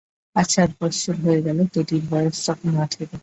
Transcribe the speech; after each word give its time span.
আজ 0.35 0.47
সাত 0.53 0.69
বৎসর 0.79 1.15
হয়ে 1.23 1.39
গেল, 1.45 1.59
কেটির 1.73 2.03
বয়স 2.11 2.37
তখন 2.45 2.73
আঠারো। 2.83 3.15